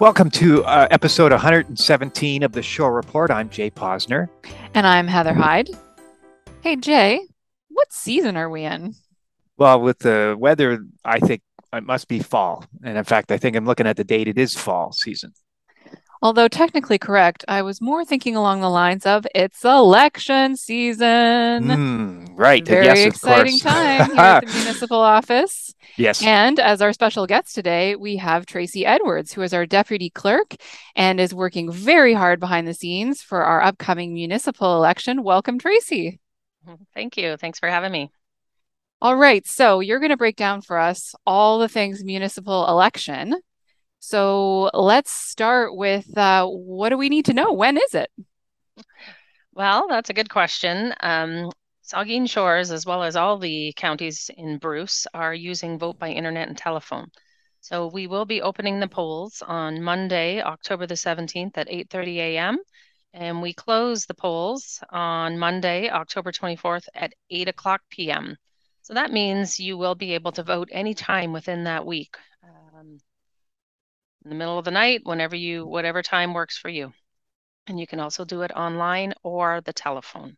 Welcome 0.00 0.30
to 0.30 0.64
uh, 0.64 0.88
episode 0.90 1.30
117 1.30 2.42
of 2.42 2.52
the 2.52 2.62
Shore 2.62 2.94
Report. 2.94 3.30
I'm 3.30 3.50
Jay 3.50 3.70
Posner. 3.70 4.30
And 4.72 4.86
I'm 4.86 5.06
Heather 5.06 5.34
Hyde. 5.34 5.68
Hey, 6.62 6.76
Jay, 6.76 7.20
what 7.68 7.92
season 7.92 8.34
are 8.38 8.48
we 8.48 8.64
in? 8.64 8.94
Well, 9.58 9.82
with 9.82 9.98
the 9.98 10.36
weather, 10.38 10.86
I 11.04 11.20
think 11.20 11.42
it 11.74 11.84
must 11.84 12.08
be 12.08 12.18
fall. 12.18 12.64
And 12.82 12.96
in 12.96 13.04
fact, 13.04 13.30
I 13.30 13.36
think 13.36 13.56
I'm 13.56 13.66
looking 13.66 13.86
at 13.86 13.98
the 13.98 14.04
date, 14.04 14.26
it 14.26 14.38
is 14.38 14.54
fall 14.54 14.90
season. 14.92 15.34
Although 16.22 16.48
technically 16.48 16.98
correct, 16.98 17.46
I 17.48 17.62
was 17.62 17.80
more 17.80 18.04
thinking 18.04 18.36
along 18.36 18.60
the 18.60 18.68
lines 18.68 19.06
of 19.06 19.26
it's 19.34 19.64
election 19.64 20.54
season. 20.54 21.64
Mm, 21.64 22.28
right. 22.34 22.64
Very 22.66 22.84
yes, 22.84 23.06
exciting 23.06 23.58
time 23.58 24.06
here 24.10 24.20
at 24.20 24.46
the 24.46 24.52
municipal 24.52 24.98
office. 24.98 25.74
Yes. 25.96 26.22
And 26.22 26.60
as 26.60 26.82
our 26.82 26.92
special 26.92 27.26
guest 27.26 27.54
today, 27.54 27.96
we 27.96 28.16
have 28.16 28.44
Tracey 28.44 28.84
Edwards, 28.84 29.32
who 29.32 29.40
is 29.40 29.54
our 29.54 29.64
deputy 29.64 30.10
clerk 30.10 30.56
and 30.94 31.18
is 31.18 31.34
working 31.34 31.72
very 31.72 32.12
hard 32.12 32.38
behind 32.38 32.68
the 32.68 32.74
scenes 32.74 33.22
for 33.22 33.42
our 33.42 33.62
upcoming 33.62 34.12
municipal 34.12 34.76
election. 34.76 35.22
Welcome, 35.22 35.58
Tracey. 35.58 36.20
Thank 36.94 37.16
you. 37.16 37.38
Thanks 37.38 37.58
for 37.58 37.70
having 37.70 37.92
me. 37.92 38.10
All 39.00 39.16
right. 39.16 39.46
So 39.46 39.80
you're 39.80 40.00
going 40.00 40.10
to 40.10 40.18
break 40.18 40.36
down 40.36 40.60
for 40.60 40.76
us 40.78 41.14
all 41.24 41.58
the 41.58 41.68
things 41.68 42.04
municipal 42.04 42.68
election. 42.68 43.36
So 44.00 44.70
let's 44.72 45.12
start 45.12 45.76
with 45.76 46.16
uh, 46.16 46.46
what 46.46 46.88
do 46.88 46.96
we 46.96 47.10
need 47.10 47.26
to 47.26 47.34
know? 47.34 47.52
When 47.52 47.76
is 47.76 47.94
it? 47.94 48.10
Well, 49.52 49.88
that's 49.88 50.08
a 50.08 50.14
good 50.14 50.30
question. 50.30 50.94
Um, 51.00 51.50
Saugeen 51.84 52.28
Shores, 52.28 52.70
as 52.70 52.86
well 52.86 53.02
as 53.02 53.14
all 53.14 53.38
the 53.38 53.74
counties 53.76 54.30
in 54.34 54.56
Bruce, 54.56 55.06
are 55.12 55.34
using 55.34 55.78
vote 55.78 55.98
by 55.98 56.08
internet 56.08 56.48
and 56.48 56.56
telephone. 56.56 57.10
So 57.60 57.88
we 57.88 58.06
will 58.06 58.24
be 58.24 58.40
opening 58.40 58.80
the 58.80 58.88
polls 58.88 59.42
on 59.46 59.82
Monday, 59.82 60.40
October 60.40 60.86
the 60.86 60.94
17th 60.94 61.58
at 61.58 61.68
8:30 61.68 62.16
a.m. 62.16 62.58
And 63.12 63.42
we 63.42 63.52
close 63.52 64.06
the 64.06 64.14
polls 64.14 64.82
on 64.88 65.38
Monday, 65.38 65.90
October 65.90 66.32
24th 66.32 66.88
at 66.94 67.12
8 67.28 67.48
o'clock 67.48 67.82
p.m. 67.90 68.38
So 68.80 68.94
that 68.94 69.12
means 69.12 69.60
you 69.60 69.76
will 69.76 69.94
be 69.94 70.14
able 70.14 70.32
to 70.32 70.42
vote 70.42 70.70
anytime 70.72 71.34
within 71.34 71.64
that 71.64 71.84
week. 71.84 72.16
Um, 72.42 72.98
in 74.24 74.30
the 74.30 74.36
middle 74.36 74.58
of 74.58 74.64
the 74.64 74.70
night, 74.70 75.00
whenever 75.04 75.36
you, 75.36 75.66
whatever 75.66 76.02
time 76.02 76.34
works 76.34 76.58
for 76.58 76.68
you. 76.68 76.92
And 77.66 77.78
you 77.78 77.86
can 77.86 78.00
also 78.00 78.24
do 78.24 78.42
it 78.42 78.52
online 78.52 79.14
or 79.22 79.60
the 79.64 79.72
telephone. 79.72 80.36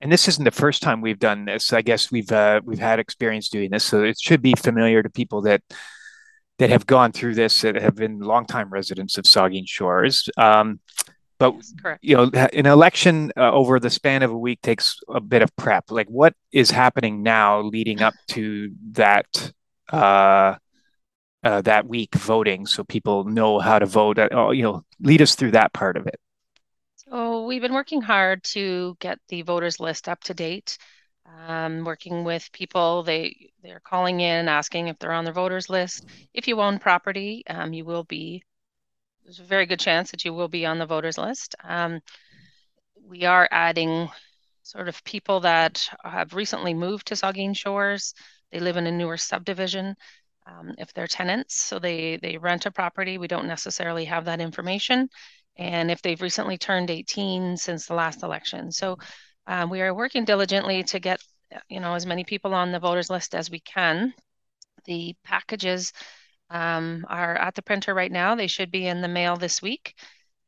And 0.00 0.10
this 0.10 0.28
isn't 0.28 0.44
the 0.44 0.50
first 0.50 0.82
time 0.82 1.00
we've 1.00 1.18
done 1.18 1.44
this. 1.44 1.72
I 1.72 1.82
guess 1.82 2.10
we've 2.10 2.32
uh, 2.32 2.62
we've 2.64 2.78
had 2.78 2.98
experience 2.98 3.50
doing 3.50 3.70
this, 3.70 3.84
so 3.84 4.02
it 4.02 4.18
should 4.18 4.40
be 4.40 4.54
familiar 4.54 5.02
to 5.02 5.10
people 5.10 5.42
that 5.42 5.60
that 6.58 6.70
have 6.70 6.86
gone 6.86 7.12
through 7.12 7.34
this 7.34 7.60
that 7.60 7.74
have 7.76 7.96
been 7.96 8.20
longtime 8.20 8.70
residents 8.70 9.18
of 9.18 9.24
Saugeen 9.24 9.68
Shores. 9.68 10.30
Um, 10.38 10.80
but 11.38 11.54
you 12.02 12.16
know, 12.16 12.30
an 12.34 12.66
election 12.66 13.32
uh, 13.36 13.50
over 13.50 13.80
the 13.80 13.88
span 13.90 14.22
of 14.22 14.30
a 14.30 14.36
week 14.36 14.60
takes 14.62 14.98
a 15.08 15.20
bit 15.20 15.40
of 15.42 15.54
prep. 15.56 15.90
Like, 15.90 16.08
what 16.08 16.34
is 16.52 16.70
happening 16.70 17.22
now, 17.22 17.60
leading 17.60 18.02
up 18.02 18.14
to 18.28 18.70
that 18.92 19.52
uh, 19.90 20.56
uh, 21.42 21.62
that 21.62 21.86
week 21.86 22.14
voting, 22.14 22.66
so 22.66 22.84
people 22.84 23.24
know 23.24 23.58
how 23.58 23.78
to 23.78 23.86
vote? 23.86 24.18
Uh, 24.18 24.50
you 24.50 24.62
know, 24.62 24.84
lead 25.00 25.22
us 25.22 25.34
through 25.34 25.52
that 25.52 25.72
part 25.72 25.96
of 25.96 26.06
it. 26.06 26.20
So 26.96 27.46
we've 27.46 27.62
been 27.62 27.74
working 27.74 28.02
hard 28.02 28.44
to 28.44 28.96
get 29.00 29.18
the 29.28 29.42
voters 29.42 29.80
list 29.80 30.08
up 30.08 30.22
to 30.24 30.34
date. 30.34 30.78
Um, 31.46 31.84
working 31.84 32.24
with 32.24 32.50
people, 32.52 33.02
they 33.02 33.52
they're 33.62 33.80
calling 33.80 34.20
in 34.20 34.48
asking 34.48 34.88
if 34.88 34.98
they're 34.98 35.12
on 35.12 35.24
the 35.24 35.32
voters 35.32 35.68
list. 35.68 36.06
If 36.34 36.48
you 36.48 36.60
own 36.60 36.78
property, 36.78 37.42
um, 37.48 37.72
you 37.72 37.84
will 37.84 38.04
be. 38.04 38.42
There's 39.24 39.40
a 39.40 39.44
very 39.44 39.66
good 39.66 39.78
chance 39.78 40.10
that 40.10 40.24
you 40.24 40.34
will 40.34 40.48
be 40.48 40.66
on 40.66 40.78
the 40.78 40.86
voters 40.86 41.18
list. 41.18 41.54
Um, 41.62 42.00
we 43.06 43.24
are 43.24 43.48
adding 43.50 44.08
sort 44.62 44.88
of 44.88 45.02
people 45.04 45.40
that 45.40 45.88
have 46.04 46.34
recently 46.34 46.74
moved 46.74 47.08
to 47.08 47.14
Saugeen 47.14 47.56
Shores. 47.56 48.14
They 48.52 48.60
live 48.60 48.76
in 48.76 48.86
a 48.86 48.92
newer 48.92 49.16
subdivision. 49.16 49.96
Um, 50.46 50.74
if 50.78 50.92
they're 50.94 51.06
tenants, 51.06 51.54
so 51.54 51.78
they 51.78 52.18
they 52.22 52.38
rent 52.38 52.66
a 52.66 52.70
property, 52.70 53.18
we 53.18 53.28
don't 53.28 53.46
necessarily 53.46 54.06
have 54.06 54.24
that 54.24 54.40
information 54.40 55.08
and 55.60 55.90
if 55.90 56.00
they've 56.02 56.22
recently 56.22 56.56
turned 56.56 56.90
18 56.90 57.56
since 57.56 57.86
the 57.86 57.94
last 57.94 58.22
election. 58.22 58.72
So 58.72 58.98
um, 59.46 59.70
we 59.70 59.82
are 59.82 59.94
working 59.94 60.24
diligently 60.24 60.82
to 60.84 60.98
get 60.98 61.20
you 61.68 61.80
know 61.80 61.94
as 61.94 62.06
many 62.06 62.24
people 62.24 62.54
on 62.54 62.72
the 62.72 62.78
voters 62.78 63.10
list 63.10 63.34
as 63.34 63.50
we 63.50 63.60
can. 63.60 64.14
The 64.86 65.14
packages 65.24 65.92
um, 66.48 67.04
are 67.08 67.36
at 67.36 67.54
the 67.54 67.62
printer 67.62 67.94
right 67.94 68.10
now. 68.10 68.34
They 68.34 68.46
should 68.46 68.70
be 68.70 68.86
in 68.86 69.02
the 69.02 69.08
mail 69.08 69.36
this 69.36 69.60
week. 69.60 69.94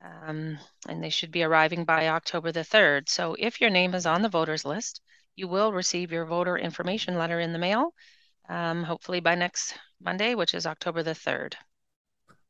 Um, 0.02 0.58
and 0.88 1.02
they 1.02 1.10
should 1.10 1.30
be 1.30 1.44
arriving 1.44 1.84
by 1.84 2.08
October 2.08 2.50
the 2.50 2.64
3rd. 2.64 3.08
So 3.08 3.36
if 3.38 3.60
your 3.60 3.70
name 3.70 3.94
is 3.94 4.04
on 4.04 4.22
the 4.22 4.28
voters 4.28 4.64
list, 4.64 5.00
you 5.36 5.46
will 5.46 5.72
receive 5.72 6.10
your 6.10 6.24
voter 6.24 6.58
information 6.58 7.16
letter 7.16 7.38
in 7.38 7.52
the 7.52 7.58
mail, 7.60 7.94
um, 8.48 8.82
hopefully 8.82 9.20
by 9.20 9.34
next 9.34 9.74
Monday, 10.02 10.34
which 10.34 10.54
is 10.54 10.66
October 10.66 11.02
the 11.02 11.14
3rd. 11.14 11.54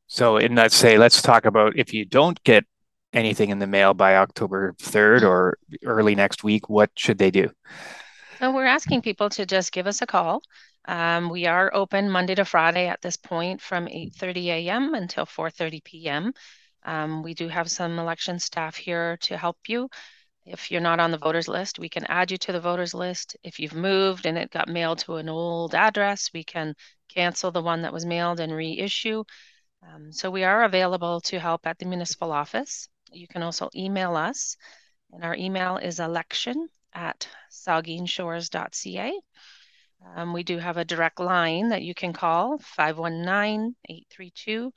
So, 0.07 0.37
in 0.37 0.55
let's 0.55 0.75
say, 0.75 0.97
let's 0.97 1.21
talk 1.21 1.45
about 1.45 1.77
if 1.77 1.93
you 1.93 2.05
don't 2.05 2.41
get 2.43 2.65
anything 3.13 3.49
in 3.49 3.59
the 3.59 3.67
mail 3.67 3.93
by 3.93 4.17
October 4.17 4.73
3rd 4.79 5.23
or 5.23 5.57
early 5.83 6.15
next 6.15 6.43
week, 6.43 6.69
what 6.69 6.91
should 6.95 7.17
they 7.17 7.31
do? 7.31 7.49
So, 8.39 8.51
we're 8.51 8.65
asking 8.65 9.01
people 9.01 9.29
to 9.31 9.45
just 9.45 9.71
give 9.71 9.87
us 9.87 10.01
a 10.01 10.05
call. 10.07 10.41
Um, 10.85 11.29
we 11.29 11.45
are 11.45 11.73
open 11.73 12.09
Monday 12.09 12.35
to 12.35 12.45
Friday 12.45 12.87
at 12.87 13.01
this 13.01 13.15
point 13.15 13.61
from 13.61 13.87
8:30 13.87 14.47
a.m. 14.47 14.93
until 14.93 15.25
4:30 15.25 15.83
p.m. 15.83 16.33
Um, 16.83 17.23
we 17.23 17.33
do 17.33 17.47
have 17.47 17.71
some 17.71 17.97
election 17.99 18.39
staff 18.39 18.75
here 18.75 19.17
to 19.21 19.37
help 19.37 19.57
you. 19.67 19.89
If 20.45 20.71
you're 20.71 20.81
not 20.81 20.99
on 20.99 21.11
the 21.11 21.17
voters 21.17 21.47
list, 21.47 21.79
we 21.79 21.87
can 21.87 22.05
add 22.05 22.29
you 22.29 22.37
to 22.39 22.51
the 22.51 22.59
voters 22.59 22.93
list. 22.93 23.37
If 23.43 23.59
you've 23.59 23.73
moved 23.73 24.25
and 24.25 24.37
it 24.37 24.51
got 24.51 24.67
mailed 24.67 24.99
to 24.99 25.15
an 25.15 25.29
old 25.29 25.73
address, 25.73 26.31
we 26.33 26.43
can 26.43 26.75
cancel 27.07 27.51
the 27.51 27.61
one 27.61 27.83
that 27.83 27.93
was 27.93 28.05
mailed 28.05 28.39
and 28.41 28.51
reissue. 28.51 29.23
Um, 29.81 30.11
so 30.11 30.29
we 30.29 30.43
are 30.43 30.63
available 30.63 31.21
to 31.21 31.39
help 31.39 31.65
at 31.65 31.79
the 31.79 31.85
municipal 31.85 32.31
office. 32.31 32.89
You 33.11 33.27
can 33.27 33.41
also 33.41 33.69
email 33.75 34.15
us, 34.15 34.57
and 35.11 35.23
our 35.23 35.35
email 35.35 35.77
is 35.77 35.99
election 35.99 36.67
at 36.93 37.27
saugeenshores.ca. 37.49 39.13
Um, 40.15 40.33
we 40.33 40.43
do 40.43 40.57
have 40.57 40.77
a 40.77 40.85
direct 40.85 41.19
line 41.19 41.69
that 41.69 41.83
you 41.83 41.93
can 41.93 42.11
call 42.11 42.57
519 42.57 43.75
832 43.89 44.73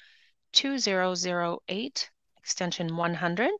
2008, 0.52 2.10
extension 2.38 2.96
100. 2.96 3.50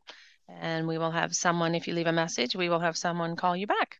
And 0.48 0.86
we 0.86 0.98
will 0.98 1.10
have 1.10 1.34
someone, 1.34 1.74
if 1.74 1.88
you 1.88 1.94
leave 1.94 2.06
a 2.06 2.12
message, 2.12 2.54
we 2.54 2.68
will 2.68 2.80
have 2.80 2.96
someone 2.96 3.36
call 3.36 3.56
you 3.56 3.66
back. 3.66 3.98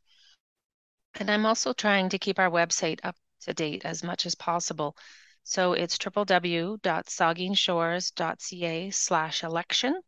And 1.19 1.31
I'm 1.31 1.47
also 1.47 1.73
trying 1.73 2.11
to 2.11 2.19
keep 2.19 2.39
our 2.39 2.51
website 2.51 3.01
up 3.03 3.17
to 3.43 3.55
date 3.55 3.85
as 3.85 4.03
much 4.03 4.27
as 4.27 4.35
possible. 4.35 4.97
So 5.45 5.73
it's 5.73 5.97
www.saugeenshores.ca 5.99 8.91
slash 8.91 9.45
election. 9.45 10.01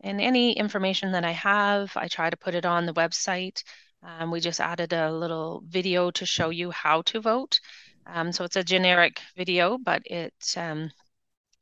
And 0.00 0.20
any 0.20 0.52
information 0.52 1.12
that 1.12 1.24
I 1.24 1.32
have, 1.32 1.92
I 1.96 2.08
try 2.08 2.30
to 2.30 2.36
put 2.36 2.54
it 2.54 2.64
on 2.64 2.86
the 2.86 2.94
website. 2.94 3.62
Um, 4.02 4.30
we 4.30 4.40
just 4.40 4.60
added 4.60 4.92
a 4.92 5.12
little 5.12 5.62
video 5.66 6.10
to 6.12 6.24
show 6.24 6.50
you 6.50 6.70
how 6.70 7.02
to 7.02 7.20
vote. 7.20 7.60
Um, 8.06 8.32
so 8.32 8.44
it's 8.44 8.56
a 8.56 8.64
generic 8.64 9.20
video, 9.36 9.76
but 9.76 10.02
it 10.06 10.32
um, 10.56 10.90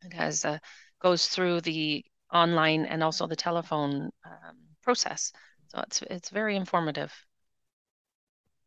it 0.05 0.13
has 0.13 0.45
uh, 0.45 0.59
goes 1.01 1.29
through 1.29 1.63
the 1.63 2.05
online 2.33 2.85
and 2.87 3.03
also 3.03 3.27
the 3.27 3.37
telephone 3.37 4.11
um, 4.25 4.57
process. 4.83 5.33
So 5.69 5.81
it's 5.81 6.03
it's 6.03 6.31
very 6.31 6.57
informative. 6.57 7.13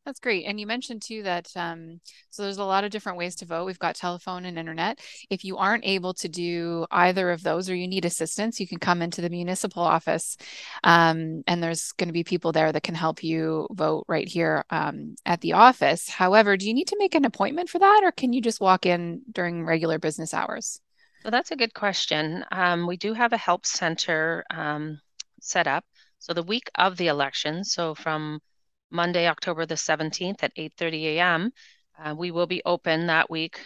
That's 0.05 0.19
great. 0.19 0.45
And 0.45 0.59
you 0.59 0.65
mentioned 0.65 1.03
too 1.03 1.21
that 1.23 1.51
um, 1.55 1.99
so 2.31 2.41
there's 2.41 2.57
a 2.57 2.63
lot 2.63 2.83
of 2.83 2.89
different 2.89 3.17
ways 3.19 3.35
to 3.35 3.45
vote. 3.45 3.65
We've 3.65 3.77
got 3.77 3.95
telephone 3.95 4.45
and 4.45 4.57
internet. 4.57 4.99
If 5.29 5.43
you 5.43 5.57
aren't 5.57 5.85
able 5.85 6.15
to 6.15 6.27
do 6.27 6.87
either 6.89 7.29
of 7.29 7.43
those 7.43 7.69
or 7.69 7.75
you 7.75 7.87
need 7.87 8.05
assistance, 8.05 8.59
you 8.59 8.67
can 8.67 8.79
come 8.79 9.03
into 9.03 9.21
the 9.21 9.29
municipal 9.29 9.83
office 9.83 10.35
um, 10.83 11.43
and 11.45 11.61
there's 11.61 11.91
going 11.91 12.07
to 12.07 12.13
be 12.13 12.23
people 12.23 12.51
there 12.51 12.71
that 12.71 12.81
can 12.81 12.95
help 12.95 13.23
you 13.23 13.67
vote 13.71 14.05
right 14.07 14.27
here 14.27 14.65
um, 14.71 15.15
at 15.27 15.41
the 15.41 15.53
office. 15.53 16.09
However, 16.09 16.57
do 16.57 16.67
you 16.67 16.73
need 16.73 16.87
to 16.87 16.97
make 16.97 17.13
an 17.13 17.25
appointment 17.25 17.69
for 17.69 17.77
that 17.77 18.01
or 18.03 18.11
can 18.11 18.33
you 18.33 18.41
just 18.41 18.59
walk 18.61 18.87
in 18.87 19.21
during 19.31 19.63
regular 19.63 19.99
business 19.99 20.33
hours? 20.33 20.81
So 21.23 21.29
that's 21.29 21.51
a 21.51 21.55
good 21.55 21.73
question. 21.73 22.45
Um, 22.51 22.87
we 22.87 22.97
do 22.97 23.13
have 23.13 23.33
a 23.33 23.37
help 23.37 23.65
center 23.65 24.45
um, 24.49 25.01
set 25.41 25.67
up. 25.67 25.85
So 26.17 26.33
the 26.33 26.43
week 26.43 26.69
of 26.75 26.97
the 26.97 27.07
election, 27.07 27.63
so 27.63 27.93
from 27.95 28.41
Monday, 28.89 29.27
October 29.27 29.65
the 29.65 29.75
17th 29.77 30.43
at 30.43 30.51
8:30 30.55 31.17
a.m. 31.17 31.51
Uh, 31.97 32.15
we 32.17 32.31
will 32.31 32.47
be 32.47 32.61
open 32.65 33.07
that 33.07 33.29
week, 33.29 33.59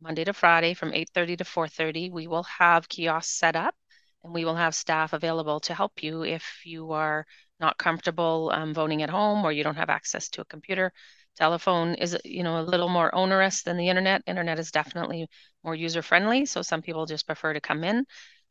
Monday 0.00 0.24
to 0.24 0.32
Friday 0.32 0.74
from 0.74 0.92
8:30 0.92 1.36
to 1.38 1.44
4:30. 1.44 2.10
We 2.10 2.26
will 2.26 2.44
have 2.44 2.88
kiosks 2.88 3.32
set 3.32 3.56
up, 3.56 3.74
and 4.22 4.32
we 4.32 4.44
will 4.44 4.56
have 4.56 4.74
staff 4.74 5.12
available 5.12 5.60
to 5.60 5.74
help 5.74 6.02
you 6.02 6.22
if 6.22 6.64
you 6.64 6.92
are 6.92 7.26
not 7.58 7.78
comfortable 7.78 8.50
um, 8.54 8.72
voting 8.74 9.02
at 9.02 9.10
home 9.10 9.44
or 9.44 9.52
you 9.52 9.64
don't 9.64 9.76
have 9.76 9.90
access 9.90 10.28
to 10.30 10.42
a 10.42 10.44
computer. 10.46 10.92
Telephone 11.36 11.94
is, 11.94 12.16
you 12.24 12.42
know, 12.42 12.60
a 12.60 12.62
little 12.62 12.88
more 12.88 13.14
onerous 13.14 13.62
than 13.62 13.76
the 13.76 13.88
internet. 13.88 14.22
Internet 14.26 14.58
is 14.58 14.70
definitely 14.70 15.28
more 15.64 15.74
user 15.74 16.02
friendly, 16.02 16.44
so 16.46 16.62
some 16.62 16.82
people 16.82 17.06
just 17.06 17.26
prefer 17.26 17.52
to 17.52 17.60
come 17.60 17.84
in. 17.84 18.04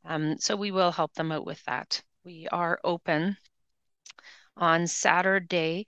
Um, 0.06 0.38
so 0.40 0.56
we 0.56 0.72
will 0.72 0.92
help 0.92 1.14
them 1.14 1.31
out 1.31 1.46
with 1.46 1.64
that. 1.66 2.02
We 2.24 2.48
are 2.52 2.80
open 2.84 3.38
on 4.58 4.88
Saturday, 4.88 5.86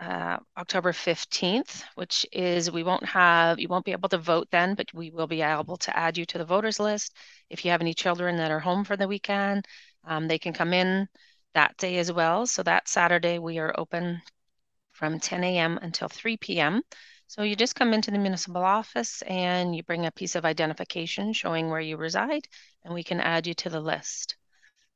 uh, 0.00 0.38
October 0.56 0.92
15th, 0.92 1.84
which 1.94 2.26
is 2.32 2.70
we 2.70 2.82
won't 2.82 3.04
have, 3.04 3.58
you 3.58 3.68
won't 3.68 3.84
be 3.84 3.92
able 3.92 4.08
to 4.08 4.18
vote 4.18 4.48
then, 4.50 4.74
but 4.74 4.86
we 4.94 5.10
will 5.10 5.26
be 5.26 5.42
able 5.42 5.76
to 5.76 5.96
add 5.96 6.16
you 6.16 6.24
to 6.26 6.38
the 6.38 6.44
voters 6.44 6.80
list. 6.80 7.14
If 7.50 7.64
you 7.64 7.70
have 7.70 7.80
any 7.80 7.94
children 7.94 8.36
that 8.36 8.50
are 8.50 8.60
home 8.60 8.84
for 8.84 8.96
the 8.96 9.08
weekend, 9.08 9.66
um, 10.04 10.28
they 10.28 10.38
can 10.38 10.52
come 10.52 10.72
in 10.72 11.08
that 11.54 11.76
day 11.76 11.98
as 11.98 12.12
well. 12.12 12.46
So 12.46 12.62
that 12.62 12.88
Saturday 12.88 13.38
we 13.38 13.58
are 13.58 13.74
open 13.78 14.22
from 15.00 15.18
10 15.18 15.42
a.m. 15.44 15.78
until 15.80 16.10
3 16.10 16.36
p.m. 16.36 16.82
So 17.26 17.42
you 17.42 17.56
just 17.56 17.74
come 17.74 17.94
into 17.94 18.10
the 18.10 18.18
municipal 18.18 18.62
office 18.62 19.22
and 19.22 19.74
you 19.74 19.82
bring 19.82 20.04
a 20.04 20.12
piece 20.12 20.34
of 20.34 20.44
identification 20.44 21.32
showing 21.32 21.70
where 21.70 21.80
you 21.80 21.96
reside, 21.96 22.46
and 22.84 22.92
we 22.92 23.02
can 23.02 23.18
add 23.18 23.46
you 23.46 23.54
to 23.54 23.70
the 23.70 23.80
list. 23.80 24.36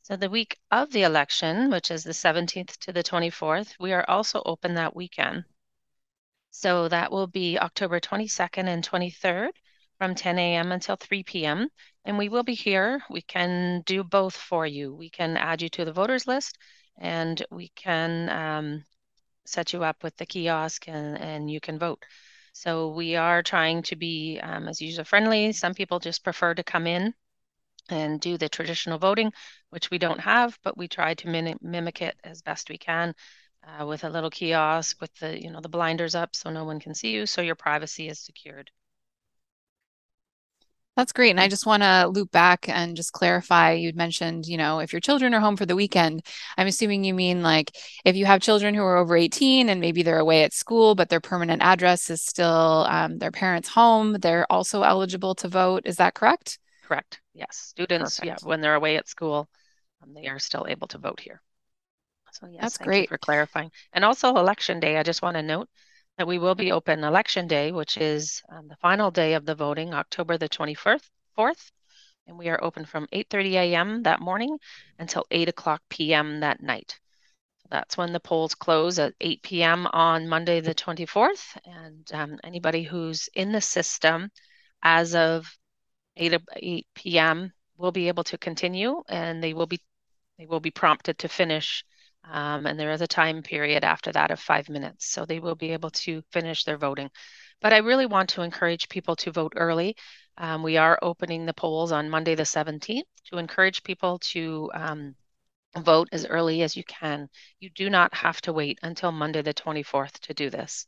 So 0.02 0.14
the 0.14 0.28
week 0.28 0.58
of 0.70 0.90
the 0.90 1.04
election, 1.04 1.70
which 1.70 1.90
is 1.90 2.04
the 2.04 2.12
17th 2.12 2.78
to 2.80 2.92
the 2.92 3.02
24th, 3.02 3.76
we 3.80 3.94
are 3.94 4.04
also 4.06 4.42
open 4.44 4.74
that 4.74 4.94
weekend. 4.94 5.44
So 6.50 6.86
that 6.88 7.10
will 7.10 7.26
be 7.26 7.58
October 7.58 7.98
22nd 7.98 8.68
and 8.68 8.86
23rd 8.86 9.52
from 9.96 10.14
10 10.14 10.38
a.m. 10.38 10.70
until 10.70 10.96
3 10.96 11.22
p.m. 11.22 11.70
And 12.04 12.18
we 12.18 12.28
will 12.28 12.42
be 12.42 12.54
here. 12.54 13.02
We 13.08 13.22
can 13.22 13.80
do 13.86 14.04
both 14.04 14.36
for 14.36 14.66
you. 14.66 14.94
We 14.94 15.08
can 15.08 15.38
add 15.38 15.62
you 15.62 15.70
to 15.70 15.86
the 15.86 15.94
voters 15.94 16.26
list 16.26 16.58
and 16.98 17.42
we 17.50 17.68
can 17.70 18.28
um, 18.28 18.84
set 19.46 19.72
you 19.72 19.84
up 19.84 20.02
with 20.02 20.16
the 20.16 20.26
kiosk 20.26 20.88
and, 20.88 21.18
and 21.18 21.50
you 21.50 21.60
can 21.60 21.78
vote. 21.78 22.04
So 22.52 22.88
we 22.88 23.16
are 23.16 23.42
trying 23.42 23.82
to 23.84 23.96
be 23.96 24.38
um, 24.42 24.68
as 24.68 24.80
user 24.80 25.04
friendly. 25.04 25.52
Some 25.52 25.74
people 25.74 25.98
just 25.98 26.24
prefer 26.24 26.54
to 26.54 26.62
come 26.62 26.86
in 26.86 27.14
and 27.90 28.20
do 28.20 28.38
the 28.38 28.48
traditional 28.48 28.98
voting, 28.98 29.32
which 29.70 29.90
we 29.90 29.98
don't 29.98 30.20
have, 30.20 30.58
but 30.62 30.76
we 30.76 30.88
try 30.88 31.14
to 31.14 31.28
mim- 31.28 31.58
mimic 31.60 32.00
it 32.02 32.16
as 32.24 32.42
best 32.42 32.70
we 32.70 32.78
can 32.78 33.14
uh, 33.66 33.86
with 33.86 34.04
a 34.04 34.10
little 34.10 34.30
kiosk 34.30 35.00
with 35.00 35.14
the 35.16 35.40
you 35.40 35.50
know 35.50 35.60
the 35.60 35.68
blinders 35.68 36.14
up 36.14 36.34
so 36.34 36.50
no 36.50 36.64
one 36.64 36.80
can 36.80 36.94
see 36.94 37.12
you, 37.12 37.26
so 37.26 37.42
your 37.42 37.54
privacy 37.54 38.08
is 38.08 38.18
secured. 38.18 38.70
That's 40.96 41.12
great. 41.12 41.30
And 41.30 41.40
I 41.40 41.48
just 41.48 41.66
want 41.66 41.82
to 41.82 42.06
loop 42.06 42.30
back 42.30 42.68
and 42.68 42.96
just 42.96 43.12
clarify. 43.12 43.72
You'd 43.72 43.96
mentioned, 43.96 44.46
you 44.46 44.56
know, 44.56 44.78
if 44.78 44.92
your 44.92 45.00
children 45.00 45.34
are 45.34 45.40
home 45.40 45.56
for 45.56 45.66
the 45.66 45.74
weekend, 45.74 46.24
I'm 46.56 46.68
assuming 46.68 47.02
you 47.02 47.14
mean 47.14 47.42
like 47.42 47.76
if 48.04 48.14
you 48.14 48.26
have 48.26 48.40
children 48.40 48.74
who 48.74 48.82
are 48.82 48.96
over 48.96 49.16
18 49.16 49.68
and 49.68 49.80
maybe 49.80 50.04
they're 50.04 50.20
away 50.20 50.44
at 50.44 50.52
school, 50.52 50.94
but 50.94 51.08
their 51.08 51.20
permanent 51.20 51.62
address 51.62 52.10
is 52.10 52.22
still 52.22 52.86
um, 52.88 53.18
their 53.18 53.32
parents' 53.32 53.68
home, 53.68 54.12
they're 54.20 54.50
also 54.50 54.82
eligible 54.82 55.34
to 55.36 55.48
vote. 55.48 55.82
Is 55.84 55.96
that 55.96 56.14
correct? 56.14 56.60
Correct. 56.84 57.20
Yes. 57.34 57.56
Students, 57.56 58.20
Perfect. 58.20 58.42
yeah, 58.42 58.48
when 58.48 58.60
they're 58.60 58.76
away 58.76 58.96
at 58.96 59.08
school, 59.08 59.48
um, 60.02 60.14
they 60.14 60.28
are 60.28 60.38
still 60.38 60.66
able 60.68 60.86
to 60.88 60.98
vote 60.98 61.18
here. 61.18 61.40
So 62.30 62.46
yes, 62.46 62.60
that's 62.62 62.78
thank 62.78 62.88
great 62.88 63.02
you 63.02 63.08
for 63.08 63.18
clarifying. 63.18 63.70
And 63.92 64.04
also 64.04 64.36
election 64.36 64.78
day, 64.78 64.96
I 64.96 65.02
just 65.02 65.22
want 65.22 65.36
to 65.36 65.42
note 65.42 65.68
that 66.18 66.26
we 66.26 66.38
will 66.38 66.54
be 66.54 66.72
open 66.72 67.02
election 67.02 67.46
day, 67.46 67.72
which 67.72 67.96
is 67.96 68.42
um, 68.48 68.68
the 68.68 68.76
final 68.76 69.10
day 69.10 69.34
of 69.34 69.44
the 69.44 69.54
voting, 69.54 69.94
October 69.94 70.38
the 70.38 70.48
24th, 70.48 71.08
4th, 71.36 71.70
and 72.26 72.38
we 72.38 72.48
are 72.48 72.62
open 72.62 72.84
from 72.84 73.06
8.30 73.12 73.52
a.m. 73.52 74.02
that 74.04 74.20
morning 74.20 74.58
until 74.98 75.26
8 75.30 75.48
o'clock 75.48 75.82
p.m. 75.90 76.40
that 76.40 76.62
night. 76.62 76.98
So 77.62 77.68
that's 77.70 77.96
when 77.96 78.12
the 78.12 78.20
polls 78.20 78.54
close 78.54 78.98
at 78.98 79.14
8 79.20 79.42
p.m. 79.42 79.86
on 79.88 80.28
Monday 80.28 80.60
the 80.60 80.74
24th, 80.74 81.56
and 81.64 82.10
um, 82.12 82.38
anybody 82.44 82.82
who's 82.82 83.28
in 83.34 83.52
the 83.52 83.60
system 83.60 84.30
as 84.82 85.14
of 85.14 85.46
8, 86.16 86.40
8 86.56 86.86
p.m. 86.94 87.52
will 87.76 87.92
be 87.92 88.08
able 88.08 88.24
to 88.24 88.38
continue, 88.38 89.02
and 89.08 89.42
they 89.42 89.52
will 89.52 89.66
be 89.66 89.80
they 90.38 90.46
will 90.46 90.60
be 90.60 90.70
prompted 90.70 91.18
to 91.18 91.28
finish 91.28 91.84
um, 92.30 92.66
and 92.66 92.78
there 92.78 92.92
is 92.92 93.00
a 93.00 93.06
time 93.06 93.42
period 93.42 93.84
after 93.84 94.12
that 94.12 94.30
of 94.30 94.40
five 94.40 94.68
minutes. 94.68 95.06
So 95.06 95.24
they 95.24 95.40
will 95.40 95.54
be 95.54 95.72
able 95.72 95.90
to 95.90 96.22
finish 96.32 96.64
their 96.64 96.78
voting. 96.78 97.10
But 97.60 97.72
I 97.72 97.78
really 97.78 98.06
want 98.06 98.30
to 98.30 98.42
encourage 98.42 98.88
people 98.88 99.16
to 99.16 99.32
vote 99.32 99.54
early. 99.56 99.96
Um, 100.36 100.62
we 100.62 100.76
are 100.76 100.98
opening 101.02 101.46
the 101.46 101.54
polls 101.54 101.92
on 101.92 102.10
Monday, 102.10 102.34
the 102.34 102.44
17th, 102.44 103.06
to 103.30 103.38
encourage 103.38 103.82
people 103.82 104.18
to 104.18 104.70
um, 104.74 105.14
vote 105.76 106.08
as 106.12 106.26
early 106.26 106.62
as 106.62 106.76
you 106.76 106.84
can. 106.84 107.28
You 107.60 107.70
do 107.70 107.90
not 107.90 108.14
have 108.14 108.40
to 108.42 108.52
wait 108.52 108.78
until 108.82 109.12
Monday, 109.12 109.42
the 109.42 109.54
24th 109.54 110.20
to 110.20 110.34
do 110.34 110.50
this. 110.50 110.86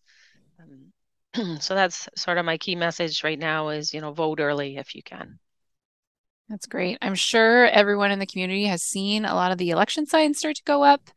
Um, 0.58 1.58
so 1.60 1.74
that's 1.74 2.08
sort 2.16 2.38
of 2.38 2.44
my 2.44 2.58
key 2.58 2.74
message 2.74 3.24
right 3.24 3.38
now 3.38 3.68
is, 3.68 3.92
you 3.94 4.00
know, 4.00 4.12
vote 4.12 4.40
early 4.40 4.76
if 4.76 4.94
you 4.94 5.02
can. 5.02 5.38
That's 6.48 6.66
great. 6.66 6.98
I'm 7.02 7.16
sure 7.16 7.66
everyone 7.66 8.12
in 8.12 8.20
the 8.20 8.26
community 8.26 8.66
has 8.66 8.82
seen 8.82 9.24
a 9.24 9.34
lot 9.34 9.50
of 9.50 9.58
the 9.58 9.70
election 9.70 10.06
signs 10.06 10.38
start 10.38 10.56
to 10.56 10.62
go 10.64 10.84
up. 10.84 11.10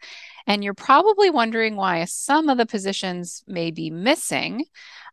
And 0.47 0.63
you're 0.63 0.73
probably 0.73 1.29
wondering 1.29 1.75
why 1.75 2.03
some 2.05 2.49
of 2.49 2.57
the 2.57 2.65
positions 2.65 3.43
may 3.45 3.69
be 3.69 3.91
missing. 3.91 4.65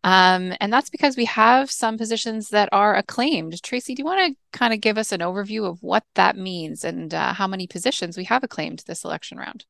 Um, 0.05 0.55
and 0.61 0.73
that's 0.73 0.89
because 0.89 1.17
we 1.17 1.27
have 1.27 1.71
some 1.71 1.99
positions 1.99 2.49
that 2.49 2.71
are 2.73 2.95
acclaimed. 2.95 3.63
Tracey, 3.63 3.95
do 3.95 4.01
you 4.01 4.07
want 4.07 4.35
to 4.35 4.59
kind 4.59 4.73
of 4.73 4.81
give 4.81 4.97
us 4.97 5.13
an 5.13 5.21
overview 5.21 5.69
of 5.69 5.83
what 5.83 6.05
that 6.15 6.39
means 6.39 6.85
and 6.85 7.13
uh, 7.13 7.35
how 7.35 7.47
many 7.47 7.67
positions 7.67 8.17
we 8.17 8.25
have 8.25 8.43
acclaimed 8.43 8.83
this 8.87 9.05
election 9.05 9.37
round? 9.37 9.67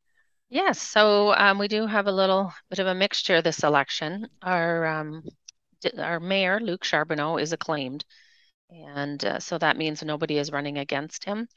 Yes, 0.49 0.81
so 0.81 1.35
um, 1.35 1.59
we 1.59 1.67
do 1.67 1.87
have 1.87 2.07
a 2.07 2.13
little 2.13 2.53
bit 2.71 2.79
of 2.79 2.87
a 2.87 2.95
mixture 2.95 3.43
this 3.43 3.65
election. 3.65 4.29
Our 4.43 4.87
um, 4.87 5.25
our 5.99 6.21
mayor, 6.21 6.61
Luke 6.61 6.85
Charbonneau, 6.85 7.39
is 7.39 7.53
acclaimed. 7.53 8.05
And 8.71 9.25
uh, 9.25 9.39
so 9.39 9.59
that 9.59 9.77
means 9.77 10.03
nobody 10.03 10.39
is 10.39 10.53
running 10.53 10.79
against 10.79 11.25
him. 11.25 11.49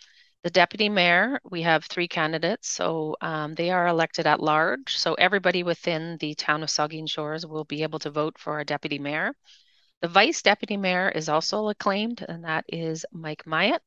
The 0.44 0.50
deputy 0.50 0.88
mayor, 0.88 1.42
we 1.44 1.64
have 1.64 1.84
three 1.84 2.08
candidates, 2.08 2.70
so 2.70 3.18
um, 3.20 3.56
they 3.56 3.72
are 3.72 3.88
elected 3.88 4.26
at 4.26 4.40
large. 4.40 4.98
So 4.98 5.14
everybody 5.16 5.64
within 5.64 6.18
the 6.18 6.34
town 6.36 6.64
of 6.64 6.70
Saugeen 6.70 7.10
Shores 7.10 7.46
will 7.46 7.66
be 7.66 7.84
able 7.84 8.00
to 8.00 8.10
vote 8.10 8.38
for 8.38 8.60
a 8.60 8.66
deputy 8.66 9.00
mayor. 9.00 9.34
The 10.02 10.08
vice 10.08 10.42
deputy 10.42 10.78
mayor 10.78 11.10
is 11.10 11.28
also 11.28 11.68
acclaimed, 11.68 12.26
and 12.30 12.46
that 12.46 12.64
is 12.70 13.06
Mike 13.12 13.46
Myatt. 13.46 13.82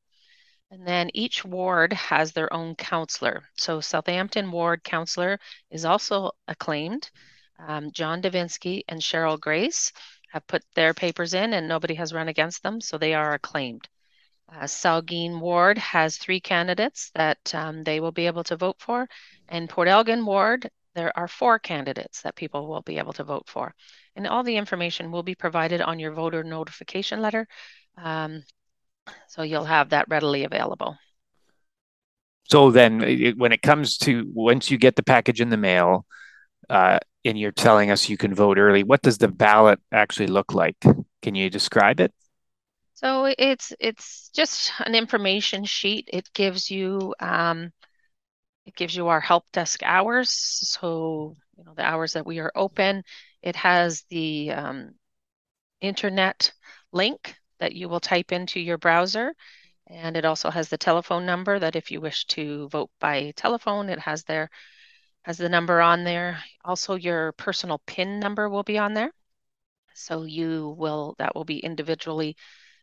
And 0.71 0.87
then 0.87 1.11
each 1.15 1.43
ward 1.43 1.95
has 1.95 2.33
their 2.33 2.53
own 2.53 2.75
councillor. 2.77 3.49
So 3.57 3.81
Southampton 3.81 4.51
ward 4.51 4.85
councillor 4.85 5.39
is 5.71 5.87
also 5.87 6.33
acclaimed. 6.49 7.11
Um, 7.59 7.93
John 7.93 8.21
Divinski 8.21 8.83
and 8.89 9.01
Cheryl 9.01 9.41
Grace 9.41 9.93
have 10.33 10.47
put 10.47 10.65
their 10.75 10.95
papers 10.95 11.35
in 11.35 11.53
and 11.53 11.69
nobody 11.69 11.95
has 11.95 12.15
run 12.15 12.29
against 12.29 12.63
them, 12.63 12.81
so 12.81 12.97
they 12.97 13.13
are 13.13 13.35
acclaimed. 13.35 13.87
Uh, 14.51 14.65
Saugeen 14.65 15.41
Ward 15.41 15.77
has 15.77 16.17
three 16.17 16.41
candidates 16.41 17.11
that 17.15 17.55
um, 17.55 17.85
they 17.85 18.01
will 18.01 18.13
be 18.13 18.27
able 18.27 18.45
to 18.45 18.57
vote 18.57 18.77
for. 18.79 19.07
And 19.49 19.69
Port 19.69 19.89
Elgin 19.89 20.25
Ward, 20.25 20.71
there 20.95 21.17
are 21.19 21.29
four 21.29 21.59
candidates 21.59 22.23
that 22.23 22.35
people 22.35 22.67
will 22.67 22.81
be 22.81 22.97
able 22.99 23.13
to 23.15 23.25
vote 23.25 23.47
for. 23.47 23.75
And 24.17 24.27
all 24.27 24.43
the 24.43 24.57
information 24.57 25.13
will 25.13 25.23
be 25.23 25.35
provided 25.35 25.83
on 25.83 25.99
your 25.99 26.13
voter 26.13 26.43
notification 26.43 27.21
letter. 27.21 27.47
Um, 27.97 28.43
so 29.29 29.43
you'll 29.43 29.65
have 29.65 29.91
that 29.91 30.07
readily 30.09 30.45
available. 30.45 30.97
So 32.45 32.71
then, 32.71 33.35
when 33.37 33.53
it 33.53 33.63
comes 33.63 33.97
to 33.99 34.31
once 34.35 34.71
you 34.71 34.79
get 34.79 34.97
the 34.97 35.03
package 35.03 35.41
in 35.41 35.51
the 35.51 35.57
mail, 35.57 36.05
uh, 36.69 36.99
and 37.25 37.39
you're 37.39 37.53
telling 37.53 37.91
us 37.91 38.09
you 38.09 38.17
can 38.17 38.35
vote 38.35 38.59
early. 38.59 38.83
What 38.83 39.03
does 39.03 39.19
the 39.19 39.29
ballot 39.29 39.81
actually 39.93 40.27
look 40.27 40.55
like? 40.55 40.77
Can 41.23 41.35
you 41.35 41.51
describe 41.51 42.01
it? 42.01 42.13
So 42.95 43.33
it's 43.37 43.73
it's 43.81 44.31
just 44.35 44.73
an 44.81 44.95
information 44.95 45.65
sheet. 45.65 46.09
It 46.13 46.33
gives 46.35 46.71
you 46.71 47.15
um, 47.21 47.73
it 48.67 48.77
gives 48.77 48.95
you 48.95 49.09
our 49.09 49.21
help 49.21 49.45
desk 49.53 49.83
hours. 49.83 50.31
So 50.31 51.37
you 51.57 51.65
know 51.65 51.75
the 51.75 51.85
hours 51.85 52.13
that 52.13 52.27
we 52.27 52.39
are 52.39 52.53
open. 52.55 53.03
It 53.43 53.57
has 53.57 54.05
the 54.09 54.53
um, 54.53 54.95
internet 55.81 56.53
link 56.93 57.35
that 57.59 57.75
you 57.75 57.89
will 57.89 58.01
type 58.01 58.33
into 58.33 58.61
your 58.61 58.79
browser. 58.79 59.35
And 59.89 60.17
it 60.17 60.25
also 60.25 60.51
has 60.51 60.69
the 60.69 60.79
telephone 60.79 61.27
number 61.27 61.59
that 61.59 61.77
if 61.77 61.91
you 61.91 62.01
wish 62.01 62.25
to 62.27 62.69
vote 62.69 62.91
by 63.01 63.33
telephone, 63.37 63.89
it 63.89 63.99
has 63.99 64.25
there 64.25 64.49
has 65.23 65.39
the 65.39 65.49
number 65.49 65.81
on 65.81 66.05
there. 66.05 66.43
Also, 66.65 66.95
your 66.95 67.33
personal 67.33 67.81
PIN 67.87 68.21
number 68.21 68.49
will 68.49 68.63
be 68.63 68.79
on 68.79 68.95
there. 68.95 69.13
So 69.95 70.25
you 70.25 70.75
will, 70.79 71.15
that 71.19 71.35
will 71.35 71.45
be 71.45 71.59
individually 71.59 72.37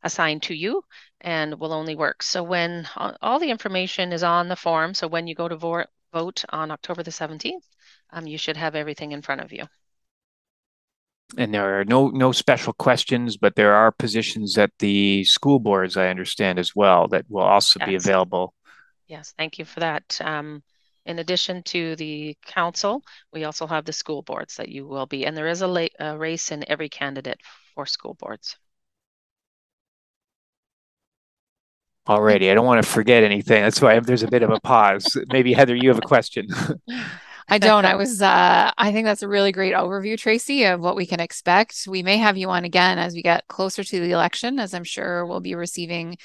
assigned 0.03 0.43
to 0.43 0.53
you 0.53 0.83
and 1.21 1.59
will 1.59 1.73
only 1.73 1.95
work. 1.95 2.23
So 2.23 2.43
when 2.43 2.87
all 3.21 3.39
the 3.39 3.49
information 3.49 4.13
is 4.13 4.23
on 4.23 4.47
the 4.47 4.55
form, 4.55 4.93
so 4.93 5.07
when 5.07 5.27
you 5.27 5.35
go 5.35 5.47
to 5.47 5.57
vo 5.57 5.83
vote 6.11 6.43
on 6.49 6.71
October 6.71 7.03
the 7.03 7.11
17th, 7.11 7.65
um, 8.11 8.25
you 8.25 8.37
should 8.37 8.57
have 8.57 8.75
everything 8.75 9.11
in 9.11 9.21
front 9.21 9.41
of 9.41 9.51
you. 9.51 9.65
And 11.37 11.53
there 11.53 11.79
are 11.79 11.85
no 11.85 12.07
no 12.07 12.31
special 12.31 12.73
questions, 12.73 13.37
but 13.37 13.55
there 13.55 13.75
are 13.75 13.91
positions 13.91 14.57
at 14.57 14.71
the 14.79 15.23
school 15.25 15.59
boards, 15.59 15.95
I 15.95 16.07
understand 16.07 16.57
as 16.57 16.75
well, 16.75 17.07
that 17.09 17.25
will 17.29 17.43
also 17.43 17.79
yes. 17.79 17.87
be 17.87 17.95
available. 17.95 18.55
Yes, 19.07 19.33
thank 19.37 19.59
you 19.59 19.65
for 19.65 19.79
that. 19.81 20.19
Um, 20.21 20.63
in 21.09 21.17
addition 21.17 21.63
to 21.63 21.95
the 21.95 22.37
council, 22.45 23.03
we 23.33 23.43
also 23.43 23.65
have 23.65 23.83
the 23.83 23.91
school 23.91 24.21
boards 24.21 24.55
that 24.57 24.69
you 24.69 24.85
will 24.87 25.07
be, 25.07 25.25
and 25.25 25.35
there 25.35 25.47
is 25.47 25.63
a, 25.63 25.67
la- 25.67 25.87
a 25.99 26.15
race 26.15 26.51
in 26.51 26.63
every 26.69 26.87
candidate 26.87 27.39
for 27.73 27.87
school 27.87 28.13
boards. 28.13 28.55
Already, 32.07 32.51
I 32.51 32.53
don't 32.53 32.65
want 32.65 32.83
to 32.83 32.89
forget 32.89 33.23
anything. 33.23 33.63
That's 33.63 33.81
why 33.81 33.99
there's 33.99 34.23
a 34.23 34.27
bit 34.27 34.43
of 34.43 34.51
a 34.51 34.59
pause. 34.59 35.17
Maybe 35.31 35.51
Heather, 35.53 35.75
you 35.75 35.89
have 35.89 35.97
a 35.97 36.01
question. 36.01 36.47
I 37.51 37.57
don't. 37.57 37.85
I 37.85 37.95
was, 37.95 38.21
uh, 38.21 38.71
I 38.77 38.91
think 38.91 39.05
that's 39.05 39.23
a 39.23 39.27
really 39.27 39.51
great 39.51 39.73
overview, 39.73 40.15
Tracey, 40.15 40.65
of 40.65 40.79
what 40.79 40.95
we 40.95 41.07
can 41.07 41.19
expect. 41.19 41.87
We 41.87 42.03
may 42.03 42.17
have 42.17 42.37
you 42.37 42.49
on 42.51 42.63
again 42.65 42.99
as 42.99 43.15
we 43.15 43.23
get 43.23 43.47
closer 43.47 43.83
to 43.83 43.99
the 43.99 44.11
election, 44.11 44.59
as 44.59 44.75
I'm 44.75 44.83
sure 44.83 45.25
we'll 45.25 45.39
be 45.39 45.55
receiving 45.55 46.17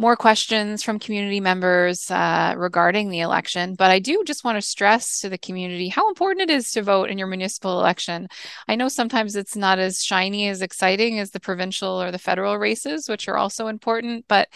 more 0.00 0.16
questions 0.16 0.82
from 0.82 0.98
community 0.98 1.40
members 1.40 2.10
uh, 2.10 2.54
regarding 2.56 3.10
the 3.10 3.20
election. 3.20 3.74
But 3.74 3.90
I 3.90 3.98
do 3.98 4.24
just 4.24 4.44
want 4.44 4.56
to 4.56 4.62
stress 4.62 5.20
to 5.20 5.28
the 5.28 5.36
community 5.36 5.88
how 5.88 6.08
important 6.08 6.50
it 6.50 6.54
is 6.54 6.72
to 6.72 6.82
vote 6.82 7.10
in 7.10 7.18
your 7.18 7.26
municipal 7.26 7.78
election. 7.78 8.26
I 8.66 8.76
know 8.76 8.88
sometimes 8.88 9.36
it's 9.36 9.56
not 9.56 9.78
as 9.78 10.02
shiny 10.02 10.48
as 10.48 10.62
exciting 10.62 11.18
as 11.18 11.32
the 11.32 11.38
provincial 11.38 12.00
or 12.00 12.10
the 12.10 12.18
federal 12.18 12.56
races, 12.56 13.10
which 13.10 13.28
are 13.28 13.36
also 13.36 13.66
important, 13.66 14.24
but 14.26 14.48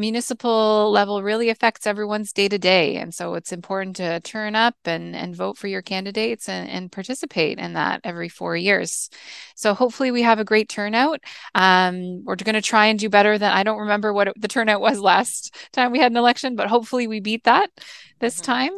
municipal 0.00 0.90
level 0.90 1.22
really 1.22 1.50
affects 1.50 1.86
everyone's 1.86 2.32
day 2.32 2.48
to 2.48 2.58
day. 2.58 2.96
And 2.96 3.14
so 3.14 3.34
it's 3.34 3.52
important 3.52 3.96
to 3.96 4.18
turn 4.20 4.56
up 4.56 4.74
and, 4.84 5.14
and 5.14 5.36
vote 5.36 5.58
for 5.58 5.68
your 5.68 5.82
candidates 5.82 6.48
and, 6.48 6.68
and 6.68 6.90
participate 6.90 7.58
in 7.58 7.74
that 7.74 8.00
every 8.02 8.28
four 8.28 8.56
years. 8.56 9.10
So 9.54 9.74
hopefully 9.74 10.10
we 10.10 10.22
have 10.22 10.40
a 10.40 10.44
great 10.44 10.68
turnout. 10.68 11.20
Um, 11.54 12.24
we're 12.24 12.36
going 12.36 12.54
to 12.54 12.62
try 12.62 12.86
and 12.86 12.98
do 12.98 13.08
better 13.08 13.38
than 13.38 13.52
I 13.52 13.62
don't 13.62 13.80
remember 13.80 14.12
what 14.12 14.28
it, 14.28 14.34
the 14.40 14.48
turnout 14.48 14.80
was 14.80 14.98
last 15.12 15.54
time 15.72 15.92
we 15.92 16.00
had 16.00 16.10
an 16.10 16.16
election, 16.16 16.56
but 16.56 16.68
hopefully 16.68 17.06
we 17.06 17.20
beat 17.20 17.44
that 17.44 17.70
this 18.18 18.36
mm-hmm. 18.36 18.52
time. 18.52 18.72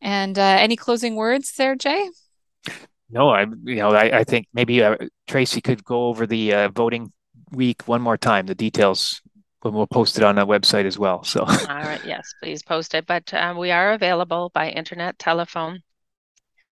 And 0.00 0.36
uh, 0.36 0.56
any 0.58 0.74
closing 0.74 1.14
words 1.14 1.52
there, 1.52 1.76
Jay? 1.76 2.08
No, 3.10 3.28
I 3.28 3.42
you 3.42 3.76
know 3.76 3.90
I, 3.90 4.20
I 4.20 4.24
think 4.24 4.46
maybe 4.54 4.82
uh, 4.82 4.96
Tracey 5.28 5.60
could 5.60 5.84
go 5.84 6.06
over 6.06 6.26
the 6.26 6.54
uh, 6.54 6.68
voting 6.70 7.12
week 7.52 7.86
one 7.86 8.00
more 8.00 8.16
time, 8.16 8.46
the 8.46 8.54
details 8.54 9.20
when 9.62 9.74
we'll 9.74 9.86
post 9.86 10.18
it 10.18 10.24
on 10.24 10.38
our 10.38 10.46
website 10.46 10.84
as 10.84 10.98
well. 10.98 11.24
So, 11.24 11.40
all 11.44 11.68
right, 11.68 12.04
yes, 12.04 12.34
please 12.42 12.62
post 12.62 12.94
it. 12.94 13.06
But 13.06 13.32
um, 13.34 13.56
we 13.56 13.70
are 13.70 13.92
available 13.92 14.50
by 14.52 14.70
internet, 14.70 15.18
telephone, 15.18 15.82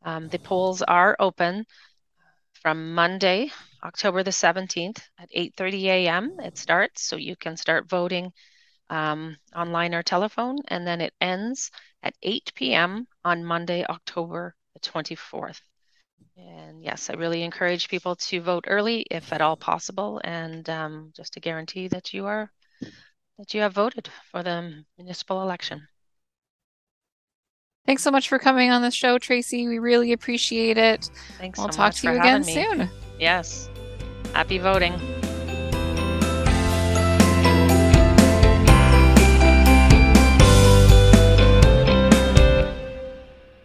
um, 0.00 0.28
the 0.28 0.38
polls 0.38 0.80
are 0.80 1.16
open 1.20 1.66
from 2.62 2.94
Monday, 2.94 3.50
October 3.82 4.22
the 4.22 4.30
17th 4.30 5.06
at 5.18 5.30
8.30 5.36 5.84
a.m. 5.84 6.36
It 6.40 6.56
starts, 6.56 7.02
so 7.02 7.16
you 7.16 7.36
can 7.36 7.58
start 7.58 7.90
voting 7.90 8.32
um, 8.88 9.36
online 9.54 9.94
or 9.94 10.02
telephone, 10.02 10.56
and 10.68 10.86
then 10.86 11.02
it 11.02 11.12
ends 11.20 11.70
at 12.02 12.14
8 12.22 12.52
p.m. 12.54 13.06
on 13.22 13.44
Monday, 13.44 13.84
October 13.84 14.54
the 14.74 14.80
24th. 14.80 15.60
And 16.36 16.82
yes, 16.82 17.10
I 17.10 17.14
really 17.14 17.42
encourage 17.42 17.88
people 17.88 18.16
to 18.16 18.40
vote 18.40 18.64
early 18.66 19.06
if 19.10 19.32
at 19.32 19.40
all 19.40 19.56
possible, 19.56 20.20
and 20.24 20.68
um, 20.68 21.12
just 21.14 21.34
to 21.34 21.40
guarantee 21.40 21.88
that 21.88 22.12
you 22.12 22.26
are 22.26 22.50
that 23.38 23.54
you 23.54 23.60
have 23.60 23.72
voted 23.72 24.08
for 24.30 24.42
the 24.42 24.84
municipal 24.96 25.42
election. 25.42 25.86
Thanks 27.86 28.02
so 28.02 28.10
much 28.10 28.28
for 28.28 28.38
coming 28.38 28.70
on 28.70 28.82
the 28.82 28.90
show, 28.90 29.18
Tracey. 29.18 29.68
We 29.68 29.78
really 29.78 30.12
appreciate 30.12 30.78
it. 30.78 31.10
Thanks. 31.38 31.58
We'll 31.58 31.68
so 31.68 31.76
talk 31.76 31.94
to 31.94 32.08
you 32.08 32.18
again 32.18 32.42
soon. 32.42 32.88
Yes. 33.18 33.68
Happy 34.32 34.58
voting. 34.58 34.98